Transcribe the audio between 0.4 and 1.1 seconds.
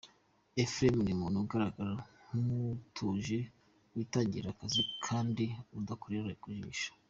Ephrem